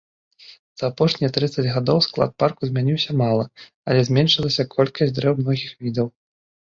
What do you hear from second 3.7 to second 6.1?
але зменшылася колькасць дрэў многіх відаў.